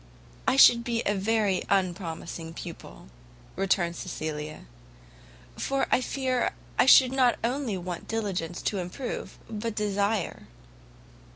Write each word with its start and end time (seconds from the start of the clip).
"I 0.47 0.55
should 0.55 0.83
be 0.83 1.03
a 1.05 1.13
very 1.13 1.61
unpromising 1.69 2.55
pupil," 2.55 3.09
returned 3.55 3.95
Cecilia, 3.95 4.65
"for 5.55 5.85
I 5.91 6.01
fear 6.01 6.53
I 6.79 6.87
should 6.87 7.11
not 7.11 7.37
only 7.43 7.77
want 7.77 8.07
diligence 8.07 8.63
to 8.63 8.79
improve, 8.79 9.37
but 9.47 9.75
desire." 9.75 10.47